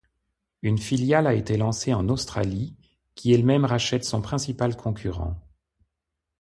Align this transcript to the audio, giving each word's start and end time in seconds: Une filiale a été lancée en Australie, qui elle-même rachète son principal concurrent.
Une 0.63 0.79
filiale 0.79 1.27
a 1.27 1.35
été 1.35 1.57
lancée 1.57 1.93
en 1.93 2.09
Australie, 2.09 2.75
qui 3.13 3.33
elle-même 3.35 3.65
rachète 3.65 4.03
son 4.03 4.19
principal 4.23 4.75
concurrent. 4.75 5.37